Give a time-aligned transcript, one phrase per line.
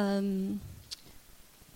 [0.00, 0.60] 嗯，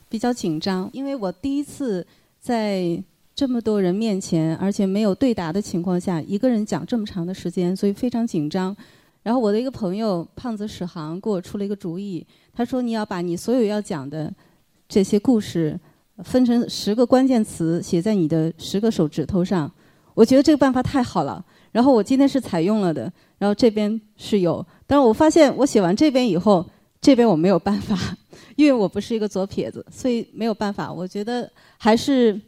[0.08, 2.06] 比较紧张，因为我第一次
[2.40, 3.02] 在
[3.34, 8.76] 这么多人面前，而且没有对答的情况下，一个人讲这么长的时间，所以非常紧张。
[9.24, 12.24] 然后我的一个朋友胖子史航给我出了一个主意，
[12.54, 14.32] 他说你要把你所有要讲的
[14.88, 15.76] 这些故事
[16.18, 19.68] 分成十个关键词，写在你的十个手指头上。
[20.14, 21.44] 我觉得这个办法太好了。
[21.72, 26.64] 然后我今天是采用了的，然后这边是有，但是我发现我写完这边以后，
[27.02, 28.16] 这边我没有办法，
[28.56, 30.90] 因为我不是一个左撇子，所以没有办法。
[30.90, 32.40] 我觉得还是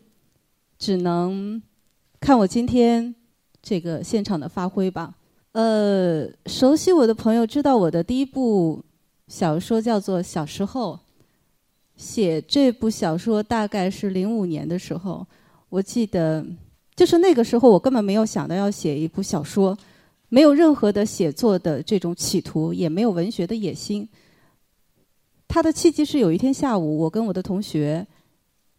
[0.78, 1.60] 只能
[2.18, 3.14] 看我今天
[3.60, 5.12] 这个现场的发挥吧。
[5.52, 8.82] 呃，熟悉我的朋友知道我的第一部
[9.28, 10.94] 小说叫做《小时候》，
[11.97, 15.27] 写这部小说大概是零五年的时候，
[15.69, 16.42] 我记得。
[16.97, 19.77] 就是那个时候，我根本没有想到要写一部小说，
[20.28, 24.08] 没有任何的写作的这种企图，也没有文学的野心。
[25.55, 28.05] 他的契机是有一天下午，我跟我的同学，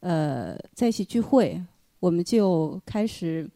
[0.02, 1.64] 呃，在一起聚会，
[2.02, 3.50] 我们就开始，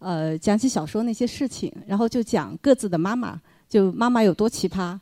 [0.00, 4.98] 呃，讲起小说那些事情，然后就讲各自的妈妈，就妈妈有多奇葩。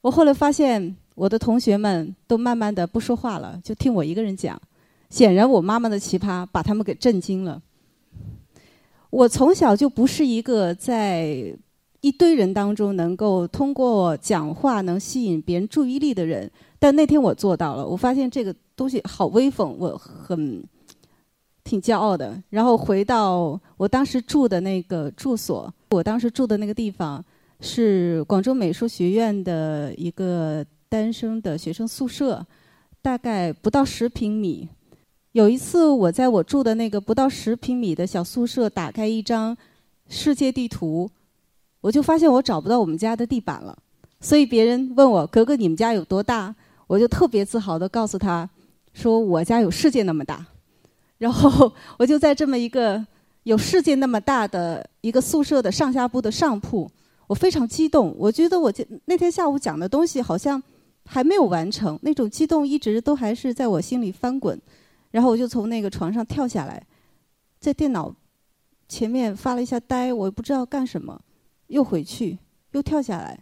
[0.00, 4.58] 我后来发现，我的同学们都慢慢的不说话了，就听我一个人讲。
[5.10, 7.60] 显然，我妈妈的奇葩把他们给震惊了。
[9.10, 11.54] 我从小就不是一个在
[12.00, 17.86] 一堆人当中能够通过讲话能吸引别人注意力的人，但那天我做到了。
[17.86, 20.62] 我发现这个东西好威风，我很
[21.64, 22.40] 挺骄傲的。
[22.50, 27.24] 然后回到我当时住的那个住所，我当时住的那个地方
[27.60, 32.46] 是广州美术学院的一个单身的学生宿舍，
[33.02, 34.68] 大概不到十平米。
[35.32, 39.56] 有一次，我在我住的那个不到十平米的小宿舍，打开一张
[40.08, 41.10] 世界地图，
[41.80, 43.76] 我就发现我找不到我们家的地板了。
[44.20, 46.54] 所以别人问我：“格格，你们家有多大？”
[46.88, 48.48] 我就特别自豪地告诉他
[48.94, 50.44] 说：“我家有世界那么大。”
[51.18, 53.04] 然后我就在这么一个
[53.42, 56.90] 有世界那么大的一个宿舍的上下铺的上铺，
[57.26, 58.14] 我非常激动。
[58.18, 58.72] 我觉得我
[59.04, 60.62] 那天下午讲的东西好像
[61.04, 64.60] 还没有完成，那种激动一直都还是在我心里翻滚。
[65.10, 66.84] 然后我就从那个床上跳下来，
[67.60, 68.14] 在电脑
[68.88, 71.20] 前面发了一下呆，我也不知道干什么，
[71.68, 72.38] 又回去，
[72.72, 73.38] 又跳下来，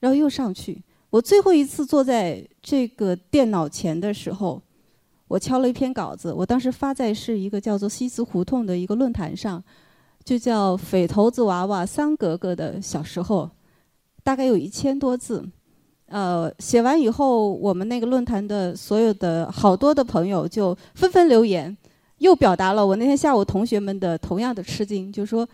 [0.00, 0.82] 然后又上去。
[1.10, 4.60] 我最后一次坐在这个电脑前的时候，
[5.28, 9.62] 我敲了一篇稿子，我当时发在是一个叫做西祠胡同的一个论坛上，
[10.24, 13.44] 就叫《匪头子娃娃三格格的小时候》，
[14.24, 15.46] 大概有一千多字。
[16.08, 21.76] 呃，写完以后，我们那个论坛的所有的好多的朋友就纷纷留言，
[22.18, 25.48] 又表达了我那天下午同学们的同样的吃惊，就说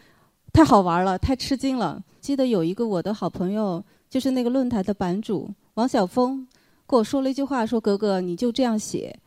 [0.52, 2.02] 太好玩了，太吃惊了。
[2.20, 6.46] 记得有一个我的好朋友，就是那个论坛的版主王晓峰，
[6.86, 9.18] 跟我说了一句话，说格格你就这样写，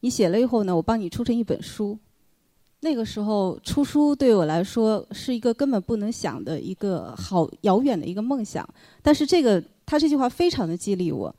[0.00, 1.98] 你写了以后呢，我帮你出成一本书。
[2.80, 8.68] 那个时候出书对我来说是一个根本不能想的一个好遥远的一个梦想，
[9.02, 9.62] 但是这个。
[9.86, 11.34] 他这句话非常的激励我。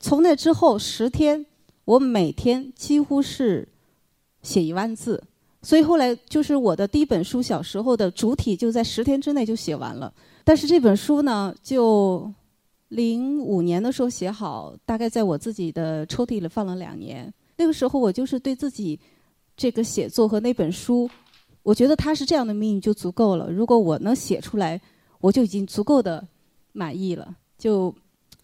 [0.00, 1.44] 从那之后十天，
[1.84, 3.68] 我每天几乎是
[4.40, 5.22] 写一万字，
[5.62, 10.12] 所以后来就是我的第一本书小时候的主体就在十天之内就写完了。
[10.44, 12.28] 但是这本书呢，就
[12.88, 17.32] 零五年的时候写好，大概在我自己的抽屉里放了两年。
[17.56, 18.98] 那个时候我就是对自己
[19.56, 21.08] 这个写作和那本书，
[21.62, 23.48] 我觉得它是这样的命运就足够了。
[23.50, 24.80] 如果我能写出来，
[25.20, 26.26] 我就已经足够的
[26.72, 27.36] 满意了。
[27.56, 27.94] 就，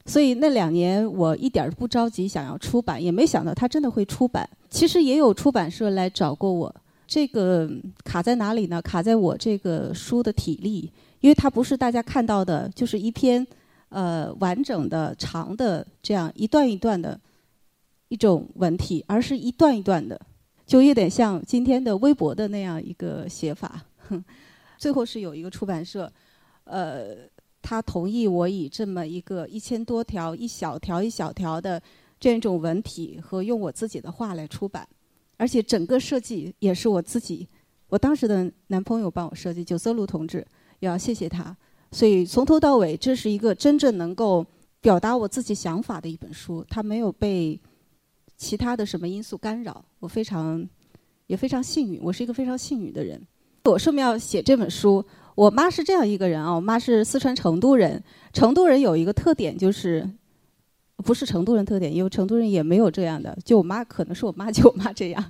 [0.07, 4.49] 所以那两年我一点儿不着急想要出版，也没想到它真的会出版。
[4.71, 6.73] 其实也有出版社来找过我，
[7.09, 7.69] 这个
[8.05, 8.81] 卡在哪里呢？
[8.83, 13.45] 卡在我这个书的体力，因为它不是大家看到的，就是一篇
[13.89, 17.19] 呃完整的长的这样一段一段的
[18.09, 20.21] 一种文体，而是一段一段的，
[20.67, 23.83] 就有点像今天的微博的那样一个写法。
[24.77, 26.13] 最后是有一个出版社，
[26.65, 27.17] 呃。
[27.61, 31.83] 他同意我以这么一个一千多条、一小条一小条的
[32.19, 34.89] 这种文体和用我自己的话来出版，
[35.39, 37.49] 而且整个设计也是我自己，
[37.89, 40.47] 我当时的男朋友帮我设计，九色鹿同志，
[40.81, 41.57] 也要谢谢他。
[41.91, 44.45] 所以从头到尾，这是一个真正能够
[44.83, 47.59] 表达我自己想法的一本书，它没有被
[48.37, 50.69] 其他的什么因素干扰，我非常
[51.27, 53.27] 也非常幸运，我是一个非常幸运的人。
[53.65, 55.05] 我说明要写这本书。
[55.35, 58.03] 我妈是这样一个人啊，我妈是四川成都人。
[58.33, 60.05] 成都人有一个特点，就是
[61.05, 63.37] 不是成都人特点，因为成都人也没有这样的。
[63.45, 65.25] 就我妈可能是我妈就我妈这样，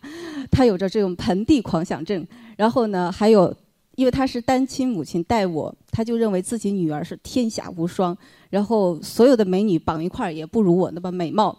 [0.51, 2.27] 她有着这种盆地狂想症。
[2.57, 3.55] 然后呢，还有
[3.95, 8.17] 因为她是单亲母亲带我，她就认为自己女儿是天下无双，
[8.51, 11.57] 然后所有的美女绑一块儿也不如我那么美貌。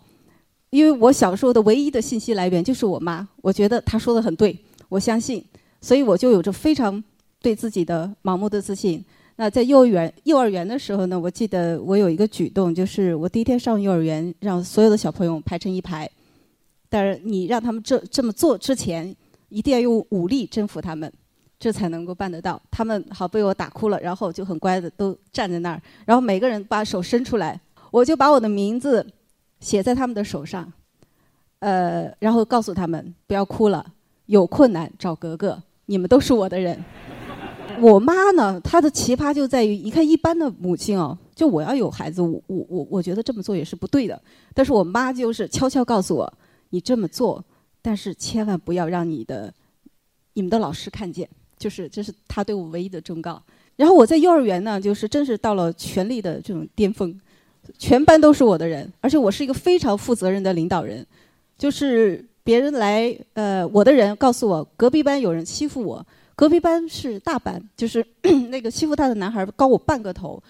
[0.71, 4.57] 因为我小时候的唯一的信息来源就是我妈，我觉得她说的很对，
[4.89, 5.43] 我相信，
[5.81, 7.03] 所以我就有着非常
[7.41, 9.05] 对自己的盲目的自信。
[9.41, 16.09] 那在幼儿园幼儿园的时候呢，我记得我有一个举动，就是我第一天上幼儿园，让所有的小朋友排成一排，
[16.89, 19.15] 但是你让他们这这么做之前，
[19.47, 21.09] 一定要用武力征服他们，
[21.57, 22.61] 这才能够办得到。
[22.69, 27.57] 他们好被我打哭了，然后就很乖的都站在那儿，然后每个人把手伸出来，
[27.91, 29.07] 我就把我的名字。
[29.61, 30.71] 写在他们的手上，
[31.59, 33.85] 呃，然后告诉他们不要哭了，
[34.25, 36.81] 有困难找格格，你们都是我的人。
[37.81, 44.21] 我妈呢，她的奇葩就在于，你看一般的母亲哦，就我要有孩子，我我我我觉得这么做也是不对的。
[44.53, 46.33] 但是我妈就是悄悄告诉我，
[46.69, 47.43] 你这么做，
[47.81, 49.53] 但是千万不要让你的
[50.33, 51.27] 你们的老师看见，
[51.57, 53.41] 就是这是她对我唯一的忠告。
[53.75, 57.19] 然后我在幼儿园呢，就是真是到了权力的这种巅峰。
[57.77, 61.05] 全班都是我的人，而且我是一个非常负责任的领导人。
[61.57, 66.05] 就是别人来，呃，我的人告诉我，隔壁班有人欺负我。
[66.39, 68.05] 隔壁班是大班，就是
[68.49, 70.41] 那个欺负他的男孩高我半个头。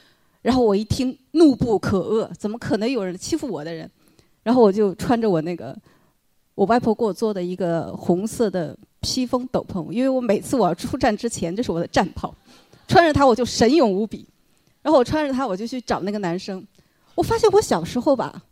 [0.44, 3.90] 然后我一听，怒不可遏，怎么可能有人欺负我的人？
[4.44, 5.76] 然后我就穿着我那个
[6.54, 12.32] 我外婆给我做的一个红色的披风斗篷，因为我每次我要出战之前，这是我的战袍，
[12.88, 14.24] 穿着它我就神勇无比。
[14.84, 16.64] 然后我穿着它，我就去找那个男生。
[17.16, 18.44] 我发现我小时候吧，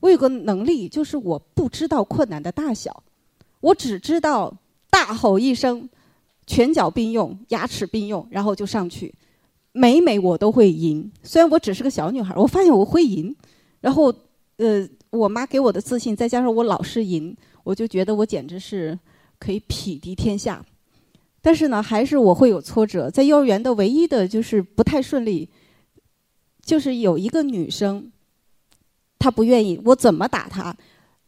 [0.00, 3.02] 我有个能力，就是我不知道困难的大小，
[3.60, 4.50] 我只知道
[4.88, 5.86] 大吼一声，
[6.46, 9.14] 拳脚并用，牙齿并用，然后就上去，
[9.72, 11.10] 每每我都会赢。
[11.22, 13.34] 虽然我只是个小女孩，我发现我会赢。
[13.80, 14.14] 然后，
[14.56, 18.98] 呃，我妈给我的自信，再加上我老是赢，我就觉得我简直是
[19.38, 20.64] 可以匹敌天下。
[21.42, 23.10] 但是呢，还是我会有挫折。
[23.10, 25.48] 在幼儿园的唯一的就是不太顺利。
[26.64, 28.10] 就是有一个女生，
[29.18, 30.74] 她不愿意我怎么打她，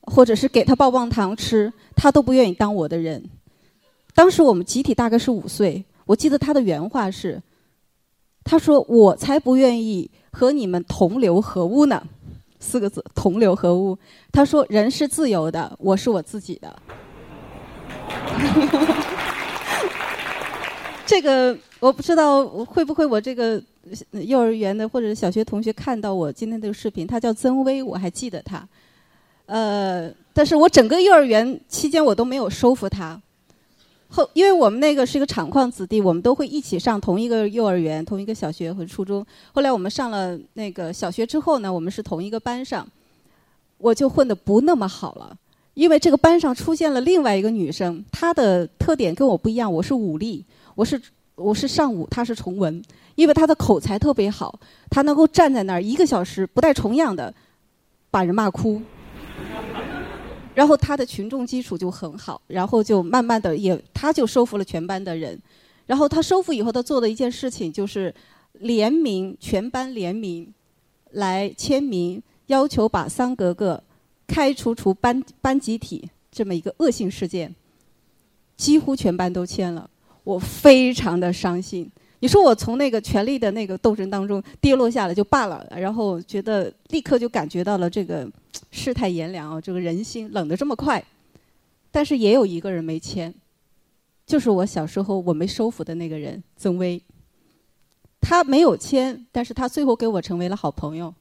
[0.01, 3.23] 或者是给她棒棒糖吃，她都不愿意当我的人。
[4.17, 7.41] 当时我们集体大概是五岁，我记得他的原话是
[8.43, 12.03] ：“他说我才不愿意和你们同流合污呢。”
[12.59, 13.97] 四个字，同流合污。
[14.33, 16.75] 他说：“人是自由的，我是我自己的。”
[21.05, 23.63] 这个我不知道会不会我这个。
[24.11, 28.69] 幼儿园的或者小学同学看到我今天这个视频，他叫曾薇，我还记得他。
[29.47, 33.23] 呃，但是我整个幼儿园期间我都没有收服他。
[34.09, 39.25] 后，因为我们那个是一个厂矿子弟，我们都会一起上同一个幼儿园、同一个小学和初中。
[39.53, 42.87] 后来我们上了那个小学之后呢，我们是同一个班上，
[43.79, 45.37] 我就混得不那么好了，
[45.75, 50.45] 因为这个班上出现了另外一个女生，她的特点跟我不一样，我是武力，
[50.75, 51.01] 我是
[51.35, 52.83] 我是上武，她是崇文。
[53.17, 54.59] 因为她的口才特别好，
[54.91, 57.33] 她能够站在那儿一个小时不带重样的
[58.11, 58.81] 把人骂哭，
[60.57, 65.39] 然后他的群众基础就很好，然后就慢慢的也他就收服了全班的人，
[65.85, 68.13] 然后他收服以后，他做的一件事情就是
[68.55, 70.51] 联名全班联名
[71.11, 73.85] 来签名，要求把桑格格
[74.27, 77.55] 开除出班班集体这么一个恶性事件，
[78.57, 79.91] 几乎全班都签了，
[80.25, 81.91] 我非常的伤心。
[82.19, 88.27] 你说我从那个权力的那个斗争当中跌落下来就罢了，然后觉得立刻就感觉到了这个
[88.71, 91.05] 世态炎凉啊，这个人心冷得这么快。
[91.91, 93.33] 但是也有一个人没签，
[94.27, 97.01] 就是我小时候我没收服的那个人曾薇。
[98.19, 101.15] 他没有签，但是他最后跟我成为了好朋友。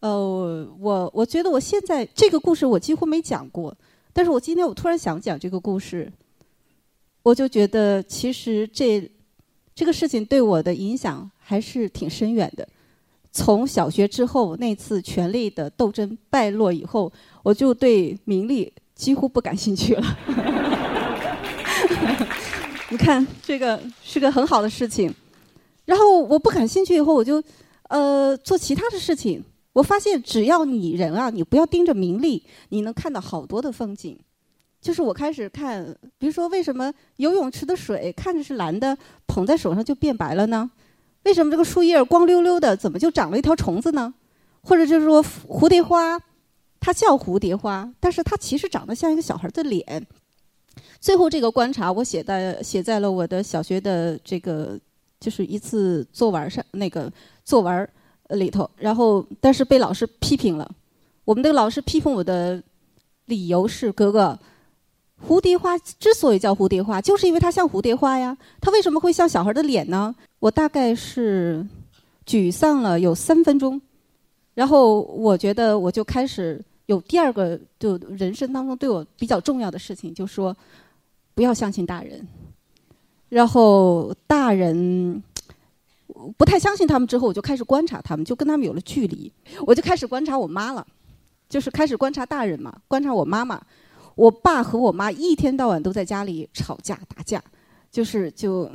[0.00, 3.74] 呃，我我觉得我现在这个故事我几乎没讲过，
[4.12, 6.12] 但是我今天我突然想讲这个故事，
[7.22, 9.10] 我就觉得其实这。
[9.76, 12.66] 这个事情对我的影响还是挺深远的。
[13.30, 20.16] 从小学之后那次权力的斗争败落以后，我就对名利几乎不感兴趣了。
[22.88, 25.14] 你看，这个是个很好的事情。
[25.84, 27.42] 然后我不感兴趣以后，我就
[27.88, 29.44] 呃做其他的事情。
[29.74, 34.18] 我发现，只要你人啊，你不要盯着名利，你能看到好多的风景。
[34.80, 35.84] 就是我开始看，
[36.16, 40.70] 比如说为什么游泳池的水看着是蓝的，捧在手上就变白了呢？
[41.24, 44.14] 为什么这个树叶光溜溜的，怎么就长了一条虫子呢？
[44.62, 46.20] 或者就是说蝴蝶花，
[46.78, 50.06] 它叫蝴蝶花，但是它其实长得像一个小孩的脸。
[51.00, 54.78] 最后这个观察我写在写在了我的小学的这个
[55.18, 57.12] 就是一次作文上那个
[57.44, 57.88] 作文
[58.28, 60.70] 里头，然后但是被老师批评了。
[61.24, 62.62] 我们那个老师批评我的
[63.24, 64.38] 理由是：哥哥。
[65.24, 68.36] 蝴蝶花之所以叫蝴蝶花，就是因为它像蝴蝶花呀。
[68.60, 70.14] 它为什么会像小孩的脸呢？
[70.38, 71.66] 我大概是
[72.26, 73.80] 沮丧了有三分钟，
[74.54, 80.54] 然后我觉得我就开始有第二个，就人生当中对我比较重要的事情，就说
[81.34, 82.26] 不要相信大人。
[83.28, 85.20] 然后大人
[86.36, 89.32] 不太相信他们之后，我就开始观察他们，就跟他们有了距离。
[89.66, 90.86] 我就开始观察我妈了，
[91.48, 93.60] 就是开始观察大人嘛，观察我妈妈。
[94.16, 97.40] 我爸和我妈一天到晚都在家里吵架打架，
[97.90, 98.68] 就是就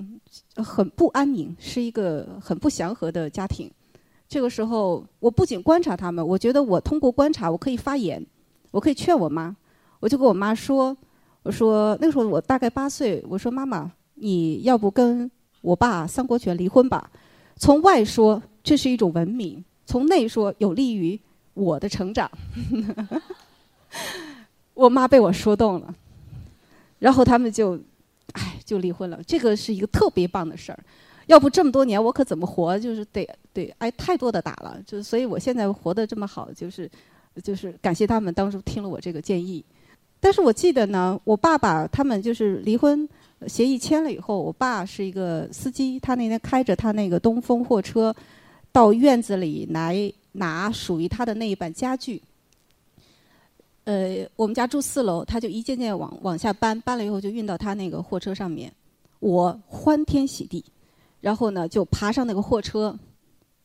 [0.55, 3.69] 很不安宁，是一个很不祥和的家庭。
[4.29, 8.25] 这个时候，我不仅观察他们，我觉得我通过观察，我可以发言，
[8.69, 9.53] 我可以劝我妈。
[9.99, 10.95] 我就跟我妈说
[11.43, 15.29] ：“我说那个时候我大概八岁，我说妈妈，你要不跟
[15.61, 17.11] 我爸三国权离婚吧？
[17.57, 21.19] 从外说这是一种文明，从内说有利于
[21.55, 22.29] 我的成长。”
[24.81, 25.93] 我妈被我说动了，
[26.97, 27.79] 然后他们就，
[28.31, 29.19] 哎，就离婚了。
[29.27, 30.83] 这个是一个特别棒的事儿，
[31.27, 32.79] 要不这么多年我可怎么活？
[32.79, 36.89] 就是得得挨太多的打了，就所以我现在活得这么好，就是
[37.43, 39.63] 就是感谢他们当初听了我这个建议。
[40.19, 43.07] 但是我记得呢，我爸爸他们就是离婚
[43.47, 48.15] 协议签了以后，我爸是一个司机，他那天开着他那个东风货车
[48.71, 52.19] 到院子里来拿属于他的那一版家具。
[53.83, 58.71] 呃，我们家住四楼，他就一件件往往下搬，搬了以后就运到他那个货车上面。
[59.19, 60.63] 我欢天喜地，
[61.19, 62.97] 然后呢就爬上那个货车，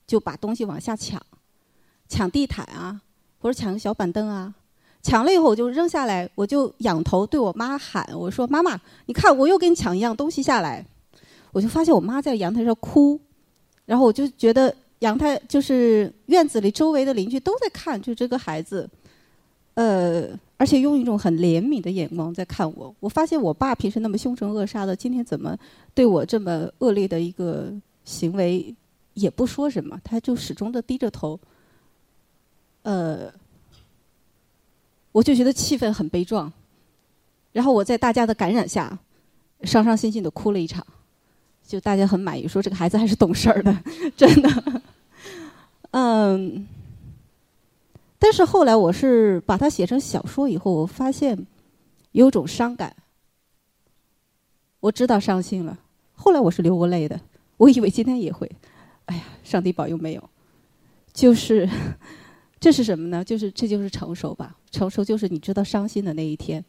[0.06, 1.20] 就把东西往下抢，
[2.08, 3.00] 抢地毯啊，
[3.38, 4.54] 或者抢个小板凳啊。
[5.02, 10.84] 抢了以后我就扔下来，我就仰头对我妈喊：“我说妈妈，你看我又给你抢一样东西下来。”
[11.52, 13.18] 我就发现我妈在阳台上哭，
[13.84, 18.88] 然后我就觉得阳台就是院子里周围的邻居都在看，就这个孩子。
[19.76, 22.94] 呃，而且用一种很怜悯的眼光在看我。
[22.98, 25.54] 我发现我爸平时那么凶神恶煞的，今天怎么
[25.94, 27.70] 对我这么恶劣的一个
[28.02, 28.74] 行为
[29.12, 31.38] 也不说什么，他就始终的低着头。
[32.84, 33.30] 呃，
[35.12, 36.50] 我就觉得气氛很悲壮。
[37.52, 38.98] 然后我在大家的感染下，
[39.64, 40.86] 伤伤心心的哭了一场。
[41.66, 43.76] 就大家很满意，说这个孩子还是懂事儿的，
[44.16, 44.82] 真的。
[45.92, 46.66] 嗯。
[48.18, 51.46] 但是后来我是把它写成小说以后，我发现
[52.12, 52.96] 有种伤感。
[54.80, 55.78] 我知道伤心了，
[56.14, 57.20] 后来我是流过泪的。
[57.58, 58.50] 我以为今天也会，
[59.06, 60.30] 哎呀，上帝保佑没有。
[61.12, 61.68] 就是
[62.58, 63.24] 这是什么呢？
[63.24, 64.56] 就是这就是成熟吧。
[64.70, 66.64] 成熟就是你知道伤心的那一天。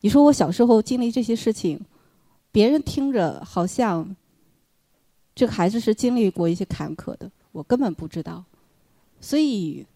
[0.00, 1.80] 你说我小时候经历这些事情，
[2.50, 4.14] 别人听着好像
[5.34, 8.44] 这个孩子是经历过一些坎坷的，我根本不知道。
[9.20, 9.86] 所以。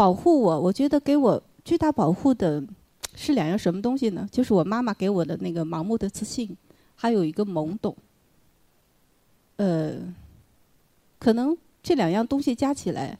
[0.00, 2.64] 保护我，我觉得给我最大保护的
[3.14, 4.26] 是两样什么东西呢？
[4.32, 6.56] 就是我妈妈给我的那个盲目的自信，
[6.94, 7.94] 还有一个懵懂。
[9.56, 9.98] 呃，
[11.18, 13.18] 可能这两样东西加起来，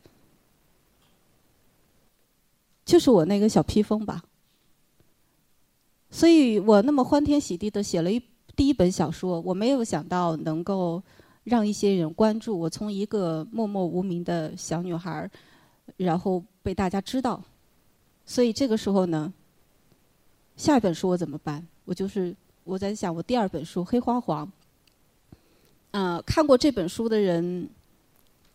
[2.87, 4.25] 就是我那个小披风吧。
[6.09, 8.19] 所以我那么欢天喜地的写了一
[8.57, 11.03] 第一本小说，我没有想到能够
[11.45, 15.31] 让一些人关注我，从一个默默无名的小女孩。
[15.97, 17.43] 然后被大家知道，
[18.26, 19.33] 所以这个时候呢，
[20.57, 21.67] 下一本书我怎么办？
[21.85, 24.47] 我就是我在想，我第二本书《黑花黄》，
[25.99, 27.69] 啊，看过这本书的人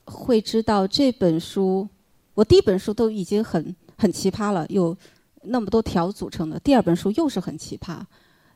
[0.06, 1.88] 会知道这本书，
[2.36, 4.96] 我第一本书都已经很很奇葩了，有
[5.42, 8.00] 那么多条组成的，第二本书又是很奇葩，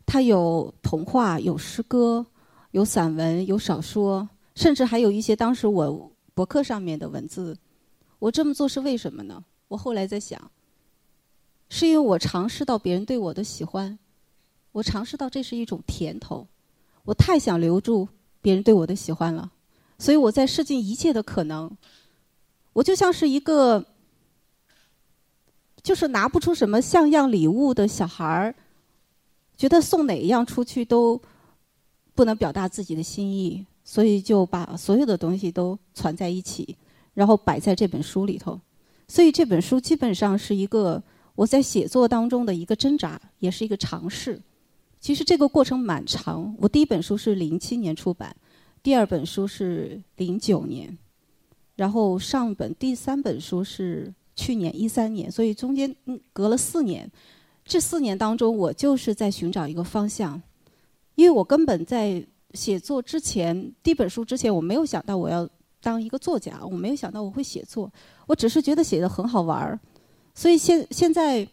[0.05, 2.25] 它有童话，有诗歌，
[2.71, 7.57] 有散文，有小说，甚至还有一些当时我博客上面的文字。
[8.19, 9.43] 我这么做是为什么呢？
[9.69, 10.51] 我后来在想，
[11.69, 13.97] 是因为我尝试到别人对我的喜欢，
[14.71, 16.45] 我尝试到这是一种甜头，
[17.05, 18.07] 我太想留住
[18.41, 19.51] 别人对我的喜欢了，
[19.97, 21.71] 所以我在试尽一切的可能。
[22.73, 23.83] 我就像是一个，
[25.81, 28.55] 就是拿不出什么像样礼物的小孩儿，
[29.57, 31.19] 觉得送哪一样出去都
[32.15, 36.77] 不能表达自己的心意，所以就把所有的东西都攒在一起。
[37.13, 38.59] 然后摆在这本书里头，
[39.07, 41.01] 所以这本书基本上是一个
[41.35, 44.39] 我在写作当中的一个挣扎，也是一个尝试。
[45.01, 46.55] 其实这个过程蛮长。
[46.59, 48.35] 我第一本书是零七年出版，
[48.83, 50.97] 第二本书是零九年，
[51.75, 55.95] 然后上本第三本书是去年一三年，所以中间
[56.31, 57.09] 隔了四年。
[57.65, 60.41] 这四年当中，我就是在寻找一个方向，
[61.15, 65.49] 因为我根本在写作之前，第一本书之前，我没有想到我要。
[65.81, 67.91] 当一个作家，我没有想到我会写作，
[68.27, 69.79] 我只是觉得写的很好玩儿，
[70.35, 71.47] 所以现现在，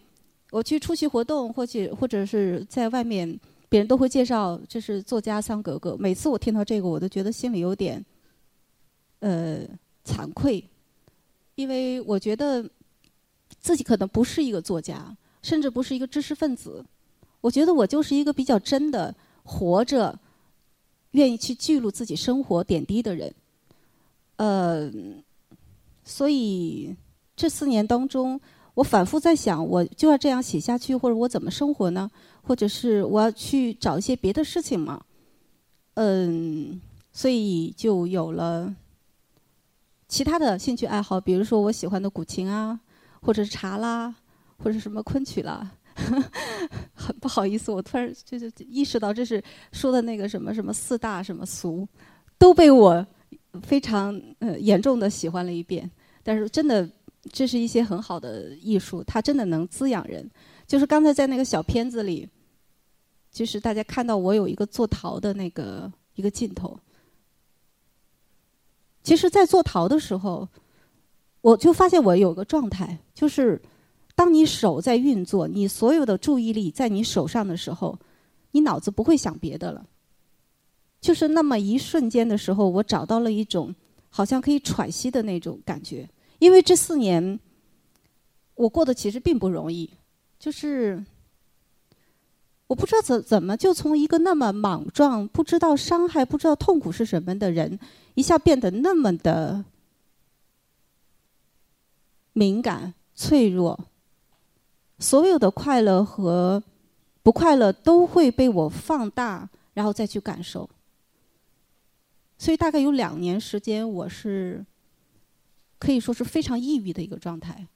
[0.50, 5.96] 我去出席活动，或者或者是在外面，别人都会介绍这是作家桑格格。
[5.98, 8.04] 每次我听到这个，我都觉得心里有点，
[9.20, 9.60] 呃，
[10.04, 10.64] 惭愧，
[11.54, 12.68] 因为我觉得
[13.60, 16.84] 自己可能不是一个作家，甚至不是一个知识分子。
[17.40, 19.14] 我觉得我就是一个比较真的
[19.44, 20.18] 活着，
[21.12, 23.32] 愿意去记录自己生活点滴的人。
[24.36, 24.90] 呃，
[26.04, 26.96] 所以
[27.34, 28.40] 这四年当中。
[28.76, 32.10] 我反复在想，我就要这样写下去，或者我怎么生活呢？
[32.42, 35.02] 或者是我要去找一些别的事情吗？
[35.94, 36.78] 嗯，
[37.10, 38.76] 所以就有了
[40.08, 42.78] 其他的兴趣爱好，比如说我喜欢的古琴啊，
[43.22, 44.14] 或者是茶啦，
[44.58, 45.70] 或者什么昆曲啦。
[46.92, 51.88] 很不好意思，我突然就是意识到，这是说的那个什么什么四大什么俗，
[52.36, 53.06] 都被我
[53.62, 55.90] 非常呃严重的喜欢了一遍。
[56.22, 56.88] 但是真的。
[57.32, 60.30] 这是一些很好的艺术，它真的能滋养人。
[60.64, 62.28] 就是刚才在那个小片子里，
[63.32, 66.78] 就是大家看到我有一个做陶的那个一个镜头。
[69.02, 70.48] 其实，在做陶的时候，
[71.40, 73.60] 我就发现我有个状态，就是
[74.14, 77.98] 当你手在运作，你所有的注意力在你手上的时候，
[78.52, 79.84] 你脑子不会想别的了。
[81.06, 83.72] 就是那么一瞬间的时候，我找到了一种
[84.10, 86.04] 好像可以喘息的那种感觉。
[86.40, 87.38] 因为这四年，
[88.56, 89.88] 我过得其实并不容易，
[90.36, 91.00] 就是
[92.66, 97.78] 我不知道怎怎么就从一个那么莽撞、不知道伤害、不知道痛苦是什么的人，
[98.14, 99.64] 一下变得那么的
[102.32, 103.78] 敏感、脆弱，
[104.98, 106.60] 所有的快乐和
[107.22, 110.68] 不快乐都会被我放大，然后再去感受。
[112.38, 114.64] 所以大概有两年时间，我是。
[115.78, 117.66] 可以说是非常抑郁的一个状态，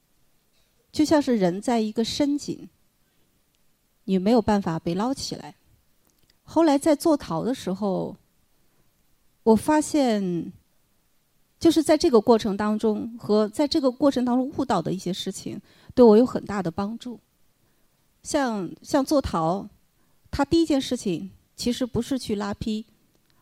[0.91, 2.67] 就像是人在一个深井，
[4.05, 5.55] 你没有办法被捞起来。
[6.43, 8.17] 后来在做陶的时候，
[9.43, 10.51] 我发现，
[11.61, 15.61] 就是在这个过程当中和在这个过程当中悟到的一些事情，
[15.95, 17.21] 对我有很大的帮助。
[18.23, 19.69] 像像做陶，
[20.31, 22.87] 他第一件事情其实不是去拉坯，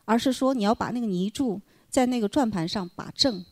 [0.08, 3.44] 而是说你要把那个泥柱在那个转盘上把正。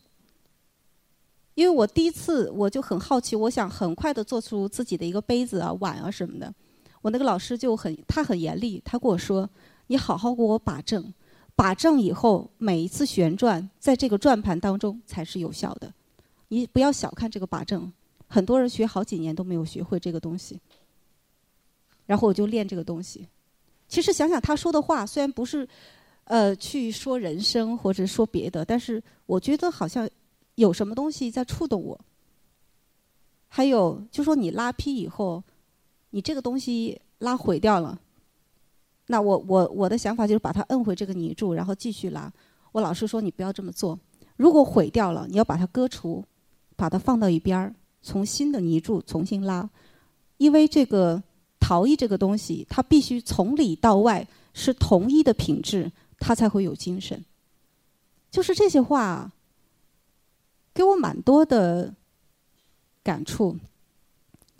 [1.52, 6.50] 因为我第一次我就很好奇，我想很快的做出自己的一个杯子啊、碗啊什么的。
[7.02, 9.48] 我那个老师就很，他很严厉，他跟我说
[9.88, 11.12] ：“你好好给我把正，
[11.54, 15.92] 把正以后，每一次旋转在这个转盘当中才是有效的。
[16.48, 17.92] 你不要小看这个把正，
[18.26, 20.58] 很多人学好几年都没有学会这个东西。”
[22.06, 23.28] 然后我就练这个东西。
[23.88, 25.68] 其实想想他说的话，虽然不是
[26.26, 30.08] 呃去说人生或者说别的，但是我觉得好像。
[30.56, 32.00] 有什么东西在触动我？
[33.46, 35.44] 还有，就说你拉坯以后，
[36.08, 38.00] 你这个东西拉毁掉了，
[39.08, 42.32] 那我我我的想法就是把它摁回这个泥柱，然后继续拉。
[42.72, 43.98] 我老师说你不要这么做，
[44.38, 46.24] 如果毁掉了，你要把它割除，
[46.74, 49.68] 把它放到一边儿，从新的泥柱重新拉，
[50.38, 51.22] 因为这个
[51.60, 57.24] 陶艺这个东西，它必须从里到外是同一的品质，他才会有精神。
[58.30, 59.32] 就是这些话。
[60.76, 61.94] 给我蛮多的
[63.02, 63.56] 感触。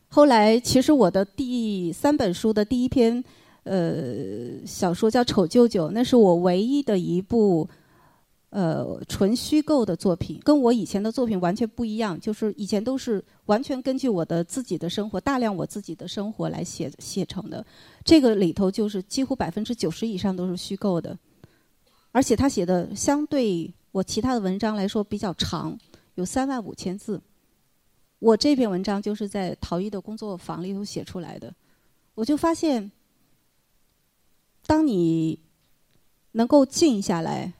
[0.09, 3.23] 后来，其实我的第三本书的第一篇
[3.65, 7.69] 呃小说叫《丑舅舅》，那是我唯一的一部
[8.49, 12.19] 呃纯虚构的作品，跟我以前的作品完全不一样。
[12.19, 17.63] 就是以前都是完全根据我的自己的生活，大量我自己的生活来写写成的。
[18.03, 21.19] 这个里头就是几乎百分之九十以上都是虚构的，
[22.17, 25.79] 而且他写的相对我其他的文章来说比较长。
[26.15, 27.21] 有三万五千字，
[28.21, 31.55] 我这篇文章就是在陶艺的工作坊里头写出来的。
[32.15, 32.91] 我就发现，
[34.67, 35.39] 当你
[36.33, 37.53] 能够静下来，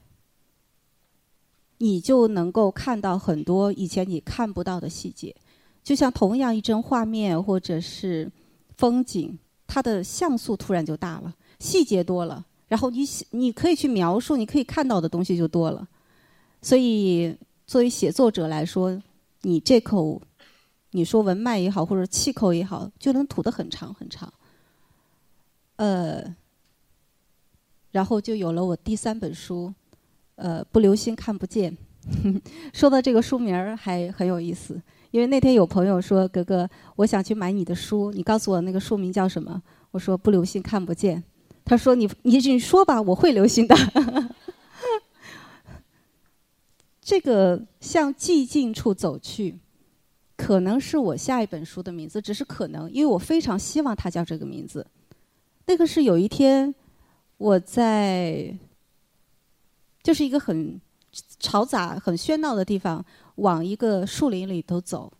[1.77, 5.35] 你就能够看到很多以前你看不到的细节。
[5.83, 8.31] 就像同样一帧画面或者是
[8.75, 15.87] 风景，它的像素突然就大了，细节多了，然后你写你可以去描述，你可以看到的东西就多了，
[16.61, 17.35] 所以。
[17.69, 18.97] 作为写作者来说，
[19.41, 20.21] 你这口，
[20.91, 24.31] 你说文脉也好，或者气口也好，就能吐得很长很长。
[25.75, 26.33] 呃，
[27.91, 29.73] 然后就有了我第三本书，
[30.35, 31.77] 呃，不留心看不见。
[32.71, 41.21] 说到这个书名儿还很有意思，因为那天有朋友说：“格格，我想去买你的书，你告诉我那个书名叫什么？”我说：“不留心看不见。”
[41.67, 43.75] 他说：“你你你说吧，我会留心的。
[47.03, 49.59] ”这个向寂静处走去，
[50.37, 54.87] 可能是我下一本书的名字，只是可能，因为我非常希望它叫这个名字。
[55.65, 56.73] 那个是有一天
[57.37, 58.57] 我在，
[60.01, 60.79] 就是一个很
[61.41, 65.11] 嘈杂、很喧闹的地方，往一个树林里头走。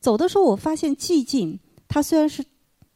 [0.00, 2.42] 走的时候，我发现寂静，它虽然是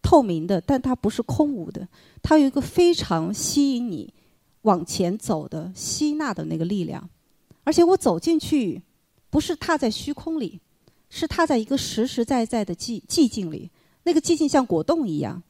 [0.06, 1.88] 透明的，但它不是空无的，
[2.22, 4.14] 它有一个非常吸引你
[4.62, 7.10] 往前走的吸纳的那个力量。
[7.64, 8.80] 而且我走进去，
[9.30, 10.60] 不是踏在虚空里。
[11.08, 13.70] 是踏在一个实实在在的寂寂静里，
[14.02, 15.40] 那个寂静像果冻一样，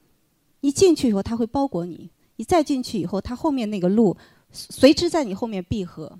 [0.61, 4.15] 一进去以后它会包裹你，你再进去以后，它后面那个路
[4.53, 6.19] 随之在你后面闭合，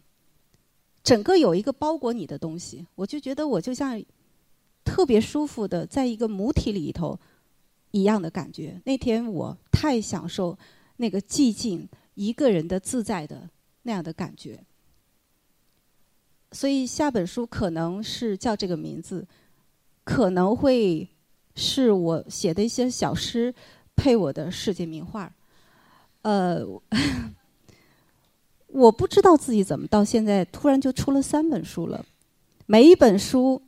[1.05, 4.03] 整个有一个包裹你的东西，我就觉得我就像
[4.83, 7.17] 特别舒服的在一个母体里头
[7.97, 8.81] 一样的感觉。
[8.85, 10.57] 那天我太享受
[10.99, 13.49] 那个寂静一个人的自在的
[13.83, 14.63] 那样的感觉。
[16.53, 19.27] 所以下本书可能是叫这个名字，
[20.05, 21.09] 可能会
[21.55, 23.55] 是我写的一些小诗
[23.97, 25.33] 配我的世界名画。
[26.23, 26.65] 呃，
[28.69, 32.05] 我不知道自己怎么到现在突然就出了三本书了。
[32.67, 33.63] 每一本书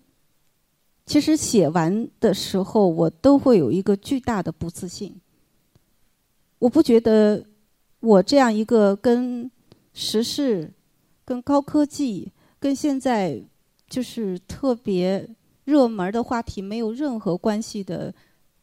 [1.08, 5.18] 其实写完的时候，我都会有一个巨大的不自信。
[6.58, 7.42] 我不觉得
[8.00, 9.50] 我这样一个跟
[9.94, 10.70] 时事、
[11.24, 12.30] 跟高科技。
[12.60, 13.40] 跟现在
[13.88, 15.26] 就是特别
[15.64, 18.12] 热门的话题没有任何关系的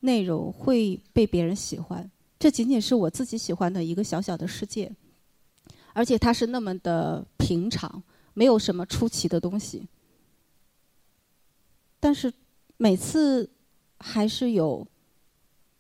[0.02, 4.92] 内容会被别人喜欢，这仅仅是我自己喜欢的一个小小的世界，
[5.94, 8.04] 而且它是那么的平常，
[8.34, 9.88] 没有什么出奇的东西。
[12.06, 12.32] 但是
[12.78, 13.50] 每次
[13.98, 14.86] 还是有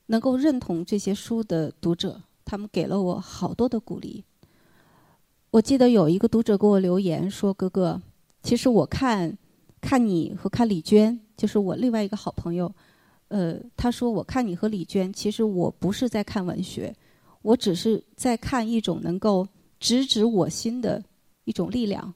[0.08, 4.24] 能够认同这些书的读者，他们给了我好多的鼓励。
[5.52, 8.02] 我记得有一个读者给我留言说：“哥哥，
[8.42, 9.38] 其实我看，
[9.80, 12.74] 看你和看李娟，就是我另外一个好朋友，
[13.28, 16.92] 呃，他说我看你和李娟，其实我不是在看文学，
[17.44, 19.48] 我只是在看一种能够
[19.80, 21.04] 直指我心的
[21.44, 22.12] 一种力量。”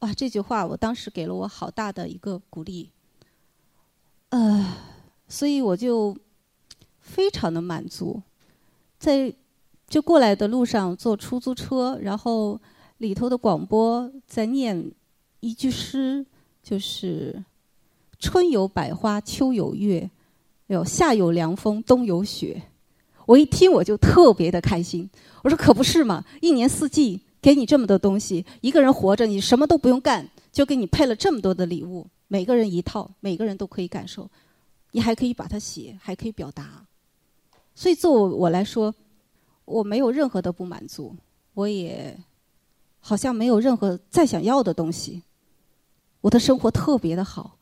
[0.00, 2.88] 哇，这句话我当时给了我好大的一个鼓励。
[4.32, 4.74] 呃，
[5.28, 6.16] 所以我就
[7.00, 8.20] 非常的满足，
[8.98, 9.32] 在
[9.88, 12.60] 就过来的路上坐出租车，然后。
[12.98, 14.92] 里头的广播在念
[15.40, 16.24] 一句诗，
[16.62, 17.42] 就是
[18.20, 20.08] “春有百花，秋有月，
[20.68, 22.62] 有夏有凉风，冬有雪。”
[23.26, 25.10] 我一听我就特别的开心。
[25.42, 34.26] 我说：“可不是嘛，一年四季给你这么多东西，一个人活着你什么都不用干，就给你配了这么多的礼物，每个人一套，每个人都可以感受，
[34.92, 36.86] 你还可以把它写，还可以表达。
[37.74, 38.94] 所以，作为我来说，
[39.66, 41.14] 我没有任何的不满足，
[41.52, 42.18] 我也。”
[43.04, 45.24] 好像没有任何再想要的东西，
[46.20, 47.58] 我的生活特别的好，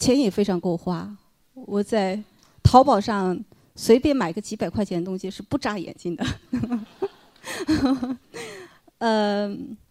[0.00, 1.16] 钱也非常够花。
[1.54, 2.20] 我在
[2.64, 3.38] 淘宝上
[3.76, 6.26] 随便买个几百块钱的东西是不眨眼睛的。
[8.98, 9.76] 嗯，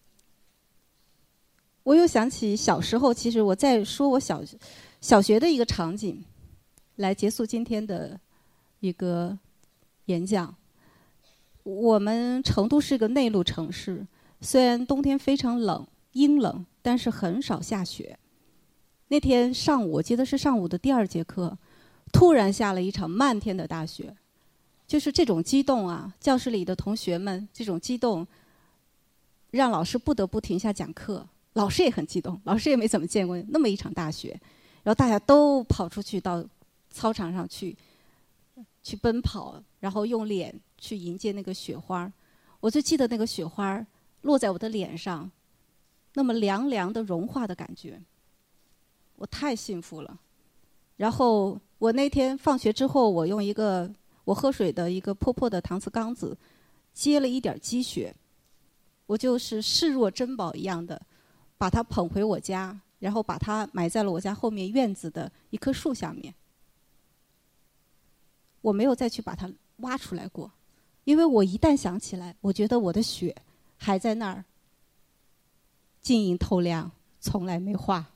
[1.83, 4.41] 我又想起小时候，其实我在说我小
[5.01, 6.23] 小学的一个场景，
[6.95, 8.17] 来结束今天的
[8.79, 9.37] 一个
[10.05, 10.55] 演讲。
[11.63, 14.05] 我们成都是个内陆城市，
[14.41, 18.17] 虽然冬天非常冷、阴冷，但是很少下雪。
[19.09, 21.57] 那天上午，我记得是上午的第二节课，
[22.11, 24.15] 突然下了一场漫天的大雪，
[24.87, 26.13] 就是这种激动啊！
[26.19, 28.25] 教室里的同学们这种激动，
[29.51, 31.27] 让老师不得不停下讲课。
[31.53, 34.39] 老师也很激动，老师也没怎么见过那么一场大雪，
[34.83, 36.45] 然后大家都跑出去到
[36.89, 37.75] 操场上去，
[38.83, 40.53] 去奔跑，然后用脸。
[40.83, 42.11] 去迎接那个雪花
[42.59, 43.87] 我就记得那个雪花
[44.23, 45.31] 落在我的脸上，
[46.13, 47.97] 那么凉凉的融化的感觉，
[49.15, 50.19] 我太幸福了。
[50.97, 53.89] 然后我那天放学之后，我用一个
[54.25, 56.37] 我喝水的一个破破的搪瓷缸子
[56.93, 58.13] 接了一点积雪，
[59.05, 61.01] 我就是视若珍宝一样的
[61.63, 66.35] 把它捧回我家，然后把它埋在了我家后面院子的一棵树下面。
[68.59, 70.51] 我没有再去把它挖出来过。
[71.05, 73.33] 因为我一旦想起来，我觉得我的血
[73.77, 74.43] 还在那儿，
[76.01, 78.11] 晶莹透亮，从来没化。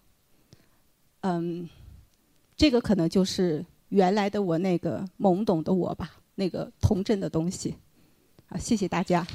[1.21, 1.69] 嗯，
[2.57, 7.77] 这个可能就是原来的我那个懵懂的我吧，那个童真的东西。
[8.47, 9.25] 好，谢谢大家。